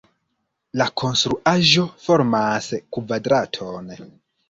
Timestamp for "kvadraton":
2.99-3.97